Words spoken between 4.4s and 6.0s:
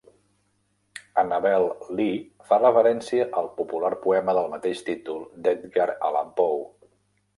mateix títol d'Edgar